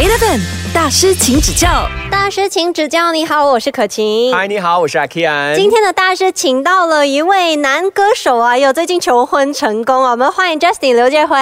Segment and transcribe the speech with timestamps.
[0.00, 0.40] Eleven
[0.72, 1.86] 大师，请指教。
[2.10, 3.12] 大师，请指教。
[3.12, 4.34] 你好，我是可晴。
[4.34, 11.36] 嗨，你好，我是阿 k i 今天的大师请到了一位男歌手啊，有最近求婚成功啊我们欢迎 Justin 刘介辉。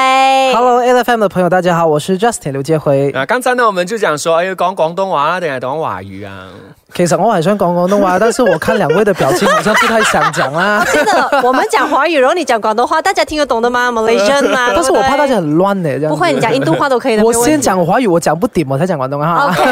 [0.55, 3.13] Hello，Eleven 的朋友，大家好，我是 Justin 刘介辉。
[3.13, 6.49] 啊，刚才呢，我们就讲说，哎，讲广东话啊，定系讲华语啊？
[6.95, 10.85] 其实我很喜欢讲广东话，但是我看两位的表情好像不太想讲啦。
[10.93, 14.71] 真的，我们讲华语，然后你讲广东话，大家听得懂的吗？Malaysian 吗？
[14.75, 16.11] 但是我怕大家很乱呢，这样。
[16.11, 17.23] 不会，你讲印度话都可以的。
[17.23, 19.49] 我先讲华语，我讲不顶，我才讲广东话。
[19.49, 19.63] OK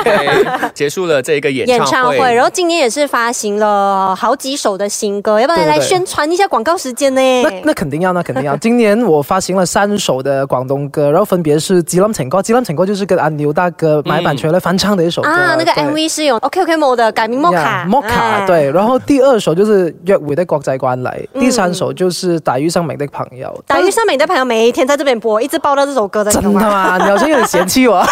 [0.00, 0.70] OK。
[0.74, 7.42] 结束了这一个演演唱会，然后今年也是发行了好几首的新歌，要不要来宣传一下广告时间呢？
[7.42, 8.56] 那那肯定要，那肯定要。
[8.56, 15.28] 今年我发行了三首的广东歌，然后分别是《吉林情歌》，《吉林情歌》就是跟阿牛大哥买版权来翻唱的一首歌。
[15.28, 17.26] 啊，那个 MV 是用 OK OK Mo 的改。
[17.26, 18.70] 名莫卡，莫卡，对。
[18.70, 23.52] 然后第二首就是约会的国际关来，第三首就是打遇上美的朋友。
[23.66, 26.30] 打遇上美的朋友每一天在这边播，一直报到这首歌的。
[26.30, 26.96] 真的吗？
[26.98, 28.00] 你好像有点嫌弃我。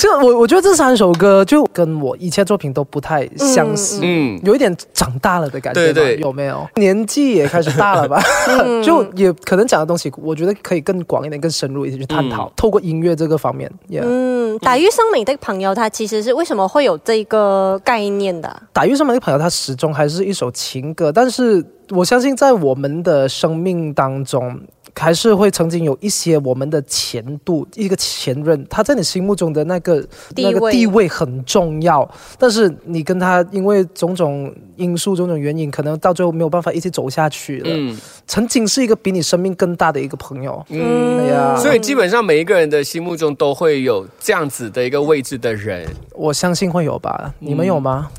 [0.00, 6.64] 就我，我觉得这三首歌就跟我以前作品都不太相似，嗯，有一点长大了的感觉，对对，有没有？
[6.76, 8.22] 年纪也开始大了吧？
[8.84, 12.52] 就也可能讲的东西，我觉得可以更广一点、更深入一些去探讨。
[12.54, 18.62] 透过音乐这个方面，嗯，打遇上美的朋友，他其实其实为什么会有这个概念的？
[18.72, 24.58] 打遇上面的朋友，他始终还是一首情歌，但是我相信在我们的生命当中。
[24.98, 30.04] 还是会曾经有一些我们的前度一个前任，他在你心目中的那个
[30.36, 37.66] 那个地位很重要，但是你跟他因为种种因素、种种原因，可能到最后没有办法一起走下去了。
[37.68, 40.64] 嗯，曾经是一个比你生命更大的一个朋友。
[40.68, 47.32] 嗯，呀，所以基本上每一个人的心目中都会有这样子的一个位置的人，我相信会有吧？
[47.38, 48.10] 你们有吗？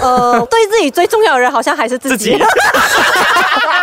[0.00, 2.38] 呃，对自己最重要的人好像还是自己。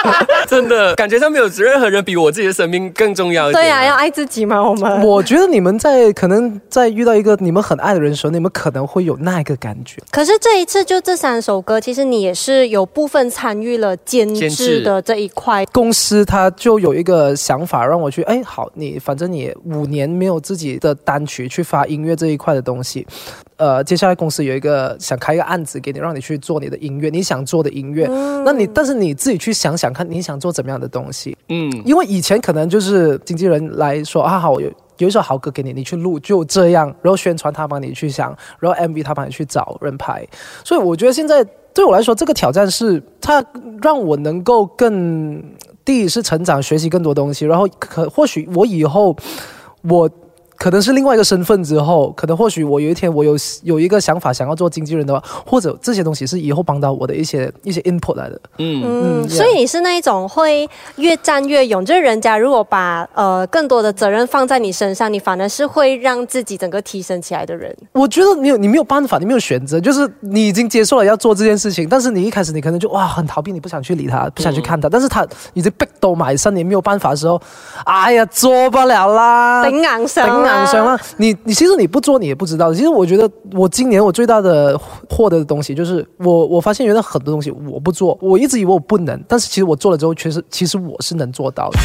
[0.47, 3.51] 真的感觉上没有任何人比我自己的生命更重要。
[3.51, 5.01] 对呀，要爱自己嘛，我们。
[5.05, 10.01] 我觉得你们在可能在遇到一个你们很爱的人时候，你们可能会有那个感觉。
[10.11, 15.65] 可是这一次就这三首歌，其实你也是有部分参与了监制的这一块。
[15.67, 23.05] 公司他就有一个想法让我去，哎，好，你反正你五年没有自己的单曲去发音乐这一块的东西。
[23.57, 28.07] 呃，接下来公司有一个想开一个案子给你，让你去做你的音乐，你想做的音乐。
[28.43, 31.37] 那你但是你自己去想想看，你想做怎么样的东西？
[31.49, 40.25] 嗯，因为以前可能就是经纪人来说啊，好有有一首好歌给你，你去录就这样，然后宣传他帮你去想，然后 MV 他帮你去找人拍。
[40.63, 41.43] 所以我觉得现在
[41.73, 43.43] 对我来说，这个挑战是它
[43.81, 45.43] 让我能够更
[45.83, 49.15] 第一是成长，学习更多东西，然后可或许我以后
[49.83, 50.09] 我。
[50.61, 58.39] 可能是另外一个身份之后，可能或许我有一天我有有一个想法想要做经纪人的话，或者这些东西是以后帮到我的一些一些 input 来的。
[58.59, 67.75] 嗯嗯，所以你是那一种会越战越勇，就是人家如果把呃更多的责任放在你身上，你反而是会让自己整个提升起来的人。
[67.93, 77.41] 我觉得你有你没有办法，你没有选择，就是你已经接受了要做这件事情，但是你一开始你可能就哇很逃避，你不想去理他，不想去看他，但是他已经逼到埋身，你没有办法的时候，
[77.85, 80.50] 哎呀做不了啦，顶硬上。
[80.65, 82.73] 想了，你你其实你不做你也不知道。
[82.73, 84.77] 其实我觉得我今年我最大的
[85.09, 91.79] 获得的东西就是我我发现原来很多东西我不做，我一直以为我不能，但是其实我做了之后，确实其实我是能做到的。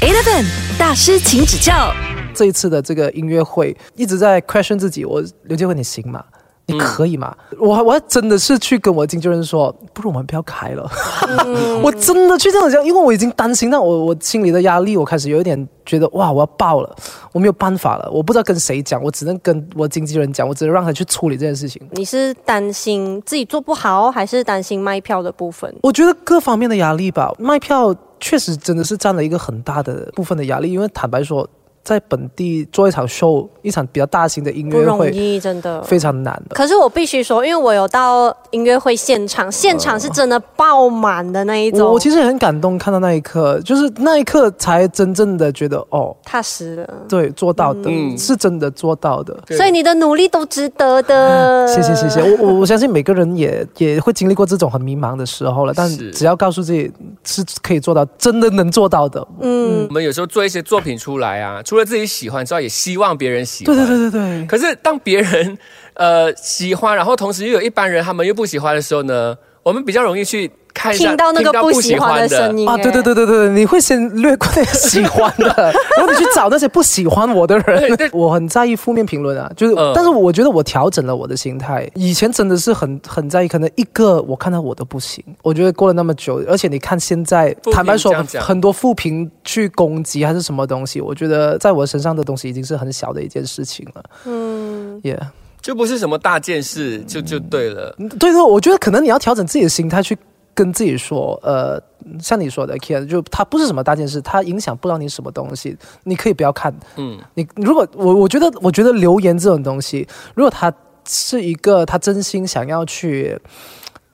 [0.00, 0.44] Eleven
[0.78, 1.92] 大师请指教。
[2.34, 6.22] 这一次的这个音乐会一直在 question 自己，我刘建辉你行吗？
[6.66, 7.32] 你可以吗？
[7.60, 10.90] 我我还真的是去跟我经纪人说，不如我们不要开了。
[11.80, 16.96] 我真的去这样讲，因为我已经担心到我我心里的压力，我开始有一点觉得哇，我要爆了，
[17.30, 21.80] 我没有办法了，我不知道跟谁讲，我只能跟我经纪人讲，我只能让他去处理这件事情。
[21.92, 25.72] 你是担心自己做不好，还是担心卖票的部分？
[25.82, 31.48] 我觉得各方面的压力吧，卖票确实真的是占了一个很大的部分的压力，因为坦白说。
[31.86, 36.56] 在本地做一场 show，一场比较大型的音乐会，不容易，真的非常难的。
[36.56, 41.88] 可是我必须说，因为我有到音乐会现场，现场是真的爆满的那一种。
[41.92, 46.94] 我其实很感动，看到那一刻，就是那一刻才真正的觉得，哦，踏实了。
[47.08, 49.40] 对，做到的，是真的做到的。
[49.50, 51.68] 所以你的努力都值得的。
[51.72, 56.90] 谢谢谢谢，我我我相信每个人也也会经历过这种很迷茫的时候了，但只要告诉自己
[57.22, 59.24] 是可以做到，真的能做到的。
[59.40, 63.76] 嗯，我们有时候做一些作品出来啊，除了自己喜欢之外，也希望别人喜欢。
[63.76, 64.46] 对对对对对。
[64.46, 65.58] 可是当别人
[65.92, 70.50] 呃喜欢，然后同时又有一般人他们又不喜欢的时候呢，我们比较容易去。
[70.76, 72.68] 看一下听到那个不喜欢的声音。
[72.68, 75.46] 啊，对对对对对，你会先略过那些喜欢的，
[75.96, 78.10] 然后你去找那些不喜欢我的人。
[78.12, 81.90] 我很在意负面评论啊，就是，嗯但是我觉得我调整了我的心态。
[81.94, 85.24] 以前真的是很很在意，可能一个我看到我都不行。
[85.42, 94.02] 我觉得过了那么久，而且你看现在，坦白说很多负评去攻击还是什么东西，我觉得在我身上的东西已经是很小的一件事情了。
[94.26, 95.18] 嗯，也、
[95.62, 97.94] 就不是什么大件事，就就对了。
[98.18, 100.16] 对对，我觉得可能你要调整自己的心态去。
[100.56, 101.80] 跟自己说，呃，
[102.18, 106.74] 像你说的 k i a 就它不是什么大件事，它影响不了你什么东西，你可以不要看。
[106.96, 110.72] 嗯，你如果我我觉得，我觉得留言这种东西，如果他
[111.06, 113.38] 是一个他真心想要去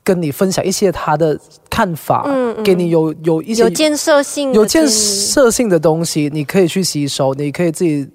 [0.02, 1.38] 跟你分享一些他的
[1.70, 2.62] 看法，嗯嗯。
[2.64, 8.08] 给你有有一些有建设性有建设性的东西，你可以去吸收，你可以自己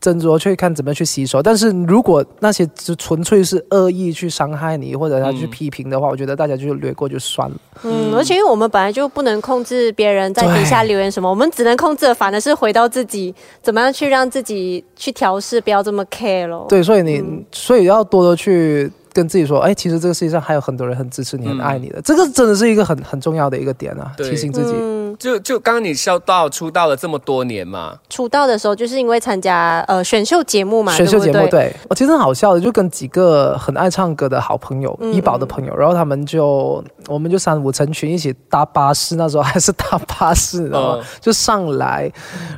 [0.00, 1.42] 斟酌去看怎么去吸收。
[1.42, 7.56] 但是如果那些只纯粹是恶意去伤害你，或者他去嗯批评的话，我觉得大家就略过就算了。
[7.82, 16.66] 嗯，而且因为我们本来就不能控制别人在底下留言什么，我们只能控制的反而是回到自己，怎么样去让自己去调试，不要这么 care 咯。
[16.68, 24.72] 对，所以你、所以要多多去跟自己说，哎，其实这个世界上还有很多人很支持你、很爱你的，这个真的是一个很很重要的一个点啊，提醒自己。
[24.74, 31.42] 嗯，就就刚刚你笑到出道了这么多年嘛，出道的时候就是因为参加呃选秀节目嘛，选秀节目对？
[31.42, 31.50] 对？
[31.50, 31.76] 对。
[31.90, 35.12] 我其实很好笑的，就跟几个很爱唱歌的好朋友，嗯。
[35.12, 40.70] 医保的朋友，然后他们就我们就三五成群一起搭巴士，那时候还是搭巴士，
[41.20, 42.10] 就上来，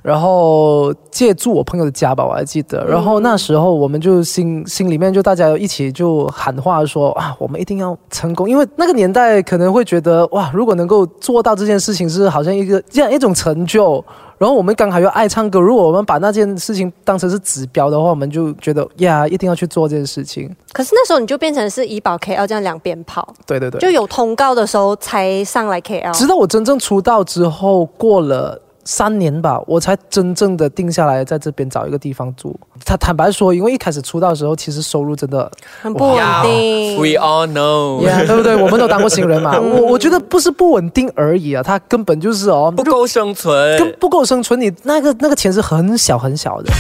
[0.03, 2.85] 然后借住我朋友的家吧，我还记得。
[2.85, 14.05] 然后那时候我们就心心里面就大家一起就喊话说啊，我们一定要成功，因为那个年代可能会觉得哇，如果能够做到这件事情是好像一个这样一种成就。
[14.38, 20.50] 然后我们刚好又爱唱歌，如果我们把那件事情当成是指标的话，我们就觉得呀，一定要去做这件事情。
[20.73, 26.14] 可是那时候你就变成是怡保 KL 这样两边跑，对对对，就有通告的时候才上来 KL。
[26.14, 28.58] 直到我真正出道之后，过了
[28.91, 32.59] 三年吧，我才真正的定下来在这边找一个地方住。
[32.85, 35.49] 他坦白说，因为一开始出道的时候，其实收入真的，
[35.81, 36.97] 很不稳定。
[36.97, 38.57] We all know，呀对不对？
[38.57, 39.57] 我们都当过新人嘛。
[39.61, 43.97] 我 我觉得不是不稳定而已啊，他根本就是哦，不够生跟存。
[44.01, 44.61] 不够生存。
[44.61, 46.73] 你那个那个钱是很小很小的。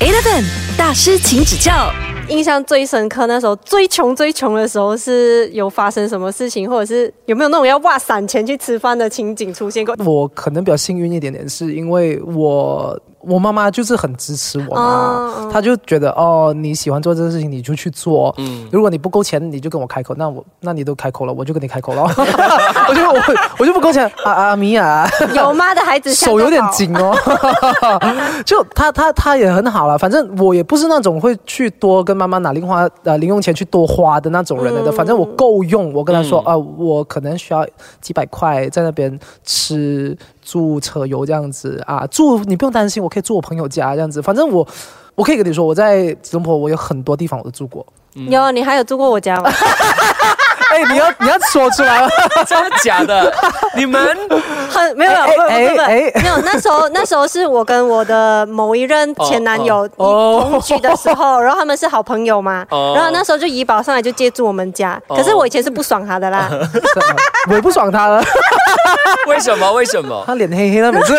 [0.00, 0.44] Eleven
[0.76, 1.90] 大师，请指教。
[2.30, 9.94] 印象最深刻，那时候最穷最穷的时候，是有发生什么事情，或者是有没有那种要挖散钱去吃饭的情景出现过？
[10.04, 22.02] 我可能比较幸运一点点，是因为我我妈妈就是很支持我嘛，她就觉得哦你喜欢做这个事情你就去做，嗯，如果你不够钱你就跟我开口，那我那你都开口了，我就跟你开口了，
[22.88, 23.20] 我就我
[23.58, 26.60] 我就不够钱啊啊米娅，有妈的孩子手有点。
[26.70, 27.12] 紧哦，
[28.46, 37.66] 就他他他也很好了，反正我也不是那种会去多跟妈妈拿零花呃零用钱去多花的那种人来的，嗯反正我够用，我跟他说嗯啊、我可能需要
[38.00, 44.66] 几百块在那边吃住车油这样子啊，住你不用担心，我可以住我朋友家这样子，反正我。
[45.16, 47.84] 我可以跟你说，我在吉隆坡，我有很多地方我都住过。
[48.14, 49.50] 有，你还有住过我家吗？
[50.84, 52.08] 哎，你要你要说出来吗？
[52.46, 53.32] 真的假的？
[53.76, 54.00] 你们？
[54.70, 56.22] 很没有没有哎不不不不哎哎。
[56.22, 62.92] 没有，那时候那时候是我跟我的某一任前男友哦同居的时候， 然后他们是好朋友嘛，哦。
[62.94, 66.48] 然后那时候就怡宝上来就借住我们家，可是我以前是不爽他的啦，
[67.48, 68.22] 我也不爽他了，
[69.26, 69.72] 为什么？
[69.72, 70.22] 为什么？
[70.26, 71.12] 他脸黑黑的，每次。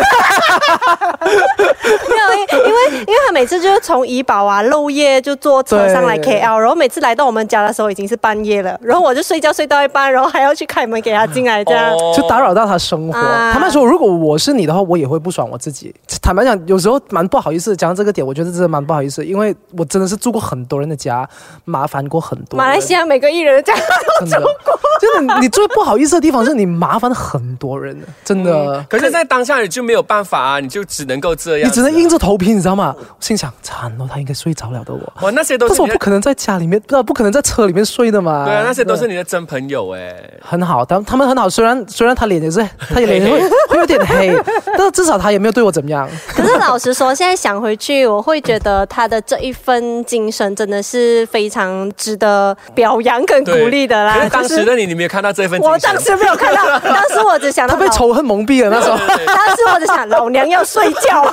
[1.24, 11.92] 没有，因因为因为他每次就是从怡宝啊漏夜就坐车上来 KL，然后每次来到我们家的时候已经是半夜了，然后我就睡觉睡到一半，然后还要去开门给他进来这样。
[11.92, 13.18] 哦就打扰到他生活。
[13.18, 15.94] 啊坦白说，如果我是你的话，我也会不爽我自己。
[16.22, 17.74] 坦白讲，有时候蛮不好意思。
[17.76, 21.28] 讲到这个点，我觉得真的蛮不好意思，因为我真的是住过很多人的家，
[21.64, 22.56] 麻烦过很多。
[22.56, 28.84] 马来西亚每个艺人的家都住过，真的，你最不好意思的地方是你麻烦很多人，真的。
[28.88, 32.12] 可是，在当下你就没有办法啊，你就只能够这样、你只能硬。
[32.12, 32.94] 着头皮，你知道吗？
[33.20, 38.44] 心想惨了，他应该睡着了的我，哇，那些都但是我不可能在家里面，不知道不可能在车里面睡的嘛。
[38.44, 40.14] 对啊，那些都是你的真朋友哎。
[40.40, 41.48] 很好，他他们很好。
[41.48, 44.36] 虽然虽然他脸也是，他也脸会会有点黑，
[44.76, 46.08] 但是至少他也没有对我怎么样。
[46.34, 54.14] 可是老实说，现在想回去，我会觉得他的这一份精神真的是非常值得表扬跟鼓励的啦。
[54.14, 55.72] 可是当时的你，你没有看到这份精神。
[55.72, 58.96] 我当时没有看到， 当时我只想到，他被仇恨蒙蔽了那时候。
[58.96, 61.32] 当时我只想老娘要睡觉。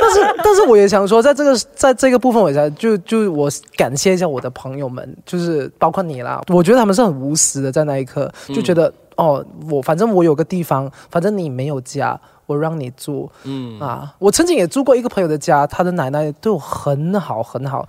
[0.00, 6.40] 但是，但是我也想说，在这个在这个部分，我想就就我感谢一下我的朋友们，就是包括你啦。
[6.48, 14.14] 我觉得他们是很无私的，在那一刻就觉得、哦，我反正我有个地方，反正你没有家，我让你住嗯，啊。
[14.18, 17.86] 我曾经也住过一个朋友的家，他的奶奶对我很好很好，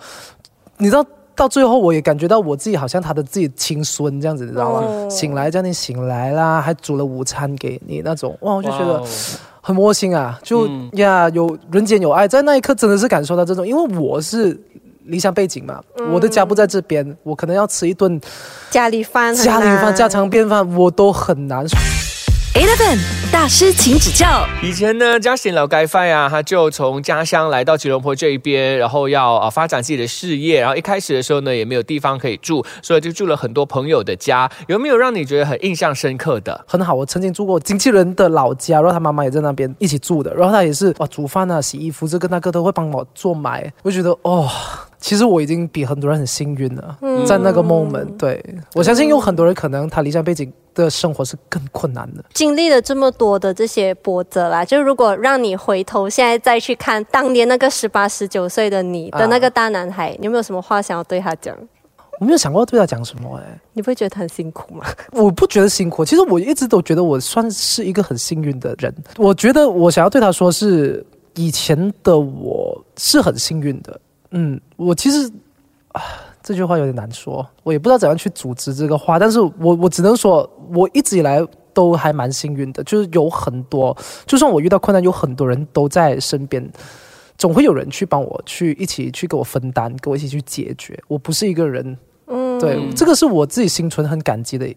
[0.78, 1.06] 你知道。
[1.40, 4.80] 到最后我也感觉到我自己好像他的自己亲孙这样子，你知道吗？
[4.86, 9.02] 哦醒来叫你醒来啦，还煮了午餐给你那种，哇，我就觉得
[9.62, 14.60] 很窝心啊，就、嗯呀有人间有爱，在那一刻真的是感受到这种，因为我是。
[15.10, 18.20] 离乡背景嘛，我的家不在这边，我可能要吃一顿
[18.70, 21.66] 家里饭家里饭、家常便饭，我都很难。
[22.56, 22.98] Eleven
[23.32, 24.44] 大师，请指教。
[24.62, 30.60] 以前呢，Justin 老街饭啊，他就从家乡来到吉隆坡这一边，然后要啊发展自己的事业。
[30.60, 34.50] 然后一开始的时候呢，也没有地方可以住，所以就住了很多朋友的家。
[34.68, 36.66] 有没有让你觉得很印象深刻的？
[36.68, 44.50] 很好，我曾经住过经纪人的老家，然后他妈妈也在那边一起住的，然后他也是哇煮饭啊、洗衣服，这个那个都会帮我做买，我就觉得哦。
[45.00, 48.44] 其实我已经比很多人很幸运了，在那个 moment，对
[48.76, 52.24] 我相信有很多人可能他离家背景的生活是更困难的。
[52.34, 61.58] 经历了这么多的这些波折啦，就如果让你回头现在再去看当年那个十八十九岁的你的那个大男孩，你有没有什么话想要对他讲？
[62.20, 64.86] 我没有想过对他讲什么哎、你不会觉得他很辛苦吗？
[65.14, 68.94] 我不觉得辛苦，其实我一直都觉得我算是一个很幸运的人。
[69.16, 73.98] 我觉得我想要对他说是，以前的我是很幸运的。
[74.32, 75.30] 嗯，我其实
[75.94, 76.02] 啊，
[76.42, 83.96] 这句话有点难说，我也不知道怎样去组织这个话，但是我我只能说，我一直以来都还蛮幸运的，就是有很多，
[84.26, 86.72] 就算我遇到困难，有很多人都在身边。
[87.38, 91.02] 总会有人去帮我，去一起去给我分担，跟我一起去解决。
[91.08, 94.68] 我不是一个人，嗯，对，这个是我自己心存很感激的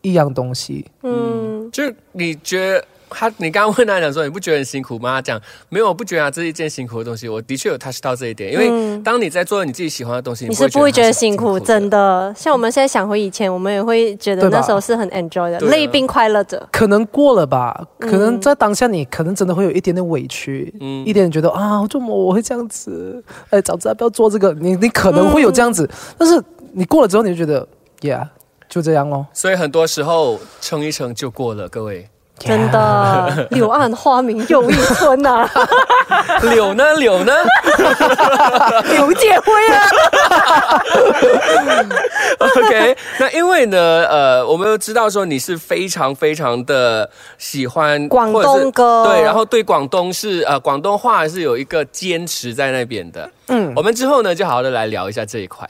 [0.00, 0.84] 一样东西。
[1.04, 5.16] 嗯，就你觉得他，你刚刚问他讲说，你不觉得很辛苦吗？
[5.16, 7.28] 他讲没有，我不觉得啊，这是一件辛苦的东西。
[7.28, 12.32] 我的确有 touch 到这一点，因为当你在做你自己喜欢的东西，你是不会觉得辛苦，真的。
[12.36, 16.68] 像我们现在想回以前，我们也会觉得那时候是很 enjoy 的，累并快乐着。
[16.70, 23.22] 可能过了吧，可能在当下你可能真的会有一点点委屈，嗯一点觉得啊，怎么我会这样子？
[23.50, 27.66] 哎，早知道不要做这个，你你可能会有这样子，但是你过了之后，你就觉得
[28.00, 28.26] ，yeah，
[28.68, 29.26] 就这样咯。
[29.32, 32.08] 所以很多时候撑一撑就过了，各位。
[32.46, 35.50] 真的， 柳暗花明又一村呐、啊，
[36.50, 36.94] 柳呢？
[36.94, 37.32] 柳呢
[38.90, 39.90] 刘建辉啊
[42.38, 43.78] ，？OK，那因为呢，
[44.08, 53.28] 呃，我们都知道说你是非常非常的喜欢广东歌对，然后对广东是呃广东话是有一个坚持在那边的。
[53.48, 55.68] 嗯，我们之后呢就好好的来聊一下这一块。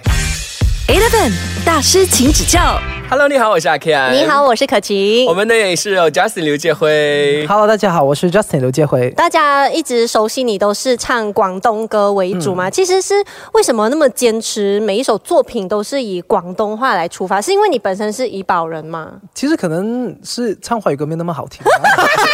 [0.89, 1.31] Eleven
[1.67, 2.81] 大师，请指教。
[3.11, 4.11] Hello，你好，我是阿 Ken。
[4.11, 4.43] 你好，。
[4.43, 5.35] 我是可晴我。
[5.35, 7.47] 们呢也是有 Justin 刘介辉。
[7.47, 9.11] Hello，大家好，我是 Justin 刘介辉。
[9.11, 12.71] 大家一直熟悉你都是唱广东歌为主嘛？
[12.71, 13.15] 其实是
[13.53, 17.39] 为什么那么坚持每一首作品都是以广东话来出发？
[17.39, 19.13] 是因为你本身是怡保人吗？
[19.35, 21.61] 其实可能是唱华语歌没那么好听、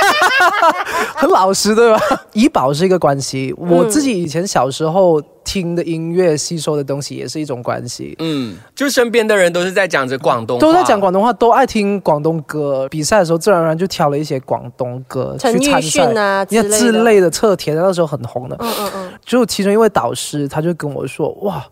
[1.16, 2.00] 很老实对吧？
[2.32, 8.14] 怡保是一个关系，我自己以前小时候听的音乐、吸收的东西也是一种关系。
[8.18, 12.88] 嗯，就身边的人都是在讲着广东话，都在讲广东话，都爱听广东歌。
[12.90, 15.80] 比赛的时候，自然而然就挑了一些广东歌去参赛。
[15.80, 18.56] 迅啊之你看类的之类的侧田，那时候很红的。
[18.60, 21.64] 嗯嗯嗯，就其中一位导师，他就跟我说：“哇，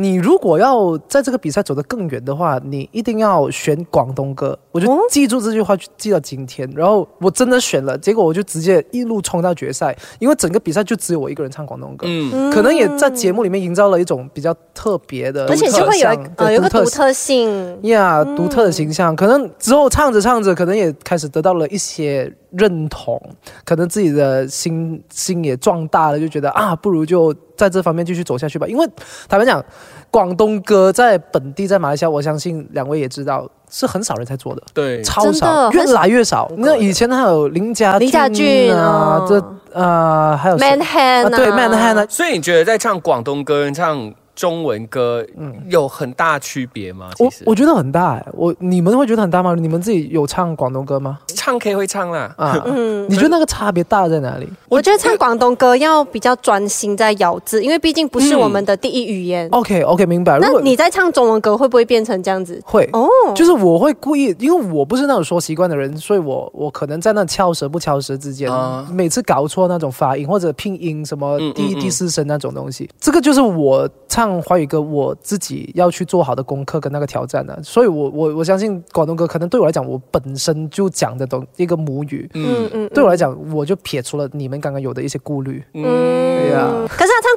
[0.00, 6.70] 你如果要在这个比赛走得更远的话，你一定要选广东歌。”我就哦记住这句话，就记到今天。
[6.76, 12.06] 然后我真的选了，结果我就直接一路冲到决赛，因为整个比赛就只有我一个人唱广东歌。
[12.08, 17.82] 嗯，可能也在节目里面营造了一种比较特别的，而且就会有呃有一个对独特性。
[17.82, 23.20] 呀独特的形象，可能之后唱着唱着，可能也开始得到了一些认同，
[23.64, 28.66] 可能自己的心心也壮大了，就觉得啊，不如就在这方面继续走下去吧。
[28.66, 28.86] 因为
[29.28, 29.62] 坦白讲，
[30.10, 34.62] 广东歌在本地，在马来西亚，我相信两位也知道，是很少人在做的。
[34.72, 36.50] 对，超少，越来越少。
[36.56, 45.26] 那以前还有林家林家俊哦，啊这呃还有 Man Hand 啊对 Man Hand 啊，所以你觉得在唱广东歌跟唱中文歌
[45.68, 47.10] 有很大区别吗？
[47.16, 49.52] 其实我我觉得很大哎，我你们会觉得很大吗？
[49.58, 51.18] 你们自己有唱广东歌吗？
[51.34, 54.48] 唱 K 会唱啦，啊， 嗯，你觉得那个差别大在哪里？
[54.68, 59.48] 我觉得唱广东歌要比较专心在咬字，因为毕竟不是我们的第一语言。
[59.50, 60.38] OK OK，明白。
[60.38, 62.62] 那如果你在唱中文歌会不会变成这样子？
[62.64, 77.56] 会哦，就是我会故意，因为我不是那种说习惯的人，所以我我可能在那翘舌不翘舌之间，啊每次搞错那种发音或者拼音什么嗯嗯第一、嗯第四声那种东西，这个就是我唱华语歌我自己要去做好的功课跟那个挑战呢。
[77.62, 82.68] 所以我我我相信广东歌可能对我来讲，我本身就讲的懂一个母语，嗯。
[82.72, 85.62] 嗯，对我来讲，我就撇除了你们刚刚有的一些顾虑。
[85.74, 86.68] 嗯，对呀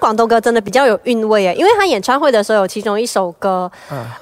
[0.01, 3.71] 广东歌真的比较有韵味诶，因为他演唱会的时候有其中一首歌，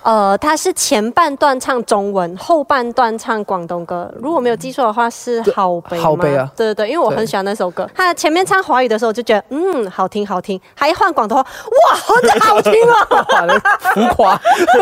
[0.04, 4.14] 呃，他是前半段唱中文，后半段唱广东歌。
[4.22, 7.90] 如果没有记错的话，是好悲吗好悲啊对对对，因为我很喜欢那首歌。
[7.96, 13.62] 他前面唱华语的时候就觉得嗯好听好听，还一换广东话，哇，很好听哦。
[13.96, 14.38] 浮夸。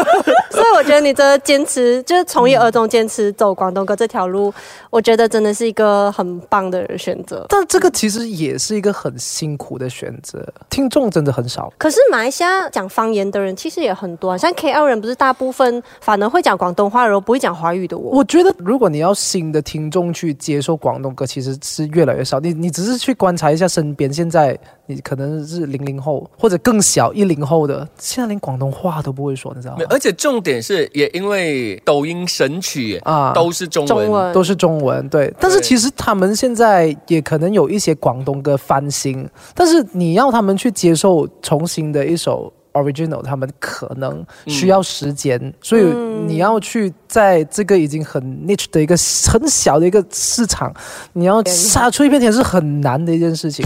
[0.49, 4.51] 所以我觉得你这坚持，就是从一而终，坚持走广东歌这条路，
[4.89, 7.45] 我觉得真的是一个很棒的选择。
[7.49, 11.71] 但这个其实也是一个很辛苦的选择，听众真的很少。
[11.77, 18.11] 可是马来西亚讲方言的人其实也很多、啊，像 KL 人不是大部分反而会讲广东话，然后不会讲华语的我。
[18.17, 22.39] 我觉得，如果你要新的听众去接受广东歌，其实是越来越少。
[22.39, 29.83] 你你只是去观察一下身边，现在你可能是零零后或者更小一零后的，现在连广东话都不会说，你知道吗？
[29.89, 35.33] 而且重点是，也因为抖音神曲啊都是中文，中文都是中文，对。
[35.39, 45.81] 但是其实他们现在也可能有一些广东歌翻新，但是你要他们去接受重新的一首 original，他们可能需要时间，所以
[46.27, 48.95] 你要去在这个已经很 niche 的一个
[49.27, 50.71] 很小的一个市场，
[51.13, 53.65] 你要杀出一片天是很难的一件事情。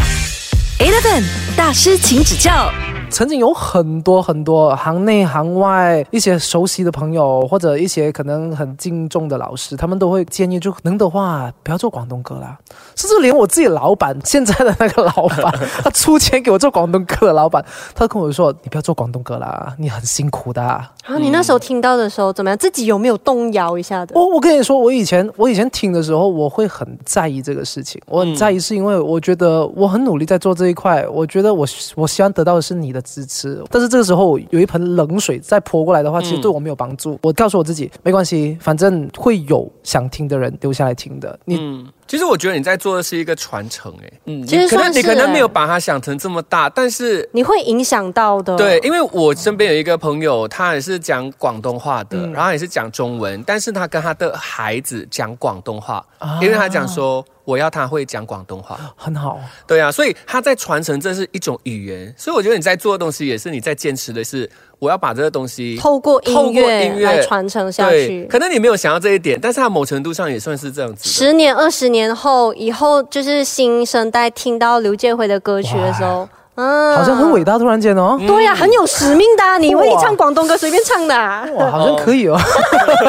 [0.79, 1.21] Eleven
[1.57, 2.71] 大师，请指教。
[3.11, 12.57] 曾经有很多很多行内行外一些熟悉的朋友，或者一些可能很敬重的老师，他们都会建议，就能的话不要做广东歌啦。
[12.95, 15.53] 甚至连我自己老板现在的那个老板，
[15.83, 17.63] 他出钱给我做广东歌的老板，
[17.93, 22.57] 他跟我说：“你不要做广东歌啦，你很辛苦的啊、啊，你那时候听到的时候怎么样？
[22.57, 24.13] 自己有没有动摇一下的？
[24.17, 28.01] 我我跟你说，我以前我以前听的时候，我会很在意这个事情。
[28.07, 33.61] 我很在意，是因为我觉得我很努力在做这一块，我觉得我我希望得到的是你的支持。
[33.69, 37.19] 但是这个时候有一盆冷水再泼过来的话，其实对我没有帮助。
[37.21, 41.37] 我告诉我自己，没关系，反正会有想听的人留下来听的。
[41.45, 48.55] 你、嗯，其实我觉得你在做的是一个传承，哎，嗯，其实你可能你可能没有欸把它想成这么大，但是你会影响到的。
[48.57, 58.79] 对，，因为我身边有一个朋友，他也是讲广东话的，嗯然后也是讲中文，但是他跟他的孩子讲广东话，啊因为他讲说我要他会讲广东话。
[58.95, 68.25] 很好，对啊，所以他在传承这是一种语言，所以我觉得你在做的东西也是你在坚持的是我要把这个东西透过透过音乐来传承下去，。
[68.29, 71.09] 可能你没有想到这一点，但是他某程度上也算是这样子。
[71.09, 76.27] 十年、二十年后，以后就是新生代听到刘建辉的歌曲的时候，
[76.61, 81.43] 嗯好像很伟大，突然间哦，对呀、很有使命的啊、你以为你唱广东歌随便唱的、啊？
[81.55, 82.37] 哇，好像可以哦。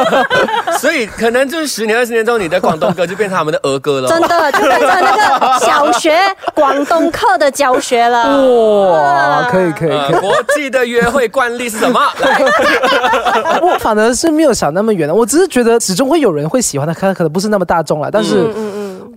[0.79, 4.09] 所以可能就是十年、二十年之后，你的广东歌就变成他们的儿歌了。
[4.09, 6.17] 真的就变成那个小学
[6.55, 8.93] 广东课的教学了。
[8.93, 10.21] 哇，可以可以可以呃，。
[10.21, 12.01] 国际的约会惯例是什么？
[13.61, 18.43] 我反而是没有想那么远的，我只是觉得始终会有人会喜欢它，可能可能不是那么大众了，但是。
[18.43, 18.72] 嗯嗯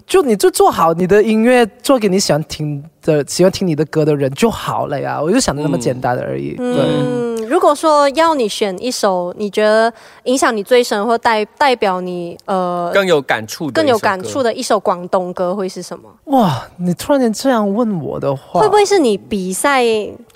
[0.07, 5.19] 就你就做好你的音乐，做给你喜欢听的、喜欢听你的歌的人就好了呀。
[5.21, 6.55] 我就想的那么简单的而已。
[6.55, 9.91] 对，嗯，如果说要你选一首你觉得
[10.25, 14.43] 影响你最深或代代表你呃更有感触，更有感触。
[14.43, 16.07] 的一首广东歌会是什么？
[16.25, 19.83] 哇，你突然间这样问我的话，会不会是你比赛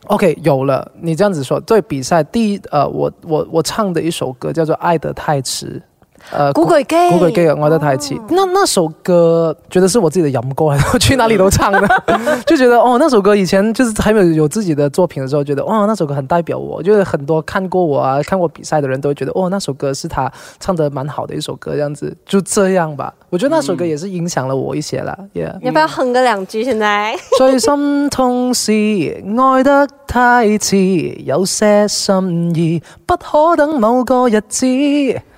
[0.07, 0.35] OK？
[0.43, 5.67] 有了，你这样子说，对比赛第一，呃，我我我唱的一首歌叫做《爱得太迟》。
[6.31, 11.87] 呃，古巨基古巨基嘅《愛得太遲》那那首歌觉得是我自己的飲歌嚟，我去哪里都唱的，
[12.45, 23.13] 就觉得哦，那首歌以前就是还没有有自己的作品的时候，觉得哇，那首歌很代表我，就是很多看过我啊，看过比赛的人都會覺得哦，那首歌是他唱得蛮好的一首歌，这样子就这样吧。
[23.29, 25.53] 我觉得那首歌也是影响了我一些啦，yeah。
[25.61, 26.63] 要不要哼个两句？
[26.63, 34.65] 现在 最心痛是愛得太遲，有些心意不可等某個日子。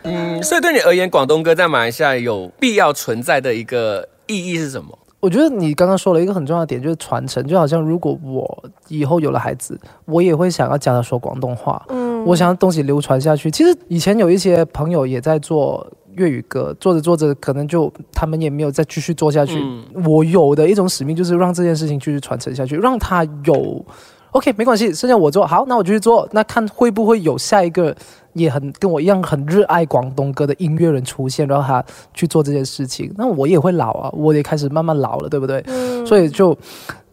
[0.03, 4.97] 嗯，所以对你而言，广东歌在马来西亚有必要存在的一个意义是什么？
[5.19, 7.45] 我觉得你刚刚说了一个很重要的点，就是传承。
[7.47, 11.85] 就好像如果我以后有了孩子，我也会想要教他说广东话。
[11.89, 13.51] 嗯，我想要东西流传下去。
[13.51, 19.63] 其实以前有一些朋友也在做粤语歌，做着做着，可能就他们也没有再继续做下去。
[20.05, 23.85] 我有的一种使命就是让这件事情继续传承下去，让他有。
[24.31, 27.93] OK，没关系，剩下我做好，那我繼續做，那看会不会有下一个
[28.33, 35.61] 也很跟我一样很热爱广东歌的音乐人出现，然后他去做这件事情，那我也会老啊，我也开始慢慢老了，对不對？
[36.05, 36.57] 所以就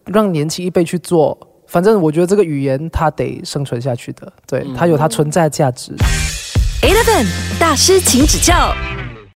[0.04, 5.92] 让年轻一辈去做，反正我觉得这个语言它得生存下去的，对，它有它存在的價值。
[6.83, 7.26] Eleven
[7.59, 8.72] 大师，请指教。